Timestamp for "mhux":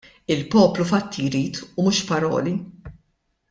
1.85-1.99